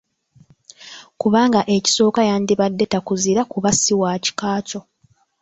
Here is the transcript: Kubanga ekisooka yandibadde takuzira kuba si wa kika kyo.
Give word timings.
Kubanga 1.21 1.59
ekisooka 1.75 2.21
yandibadde 2.29 2.83
takuzira 2.91 3.41
kuba 3.51 3.69
si 3.81 3.93
wa 4.01 4.11
kika 4.23 4.51
kyo. 4.67 4.81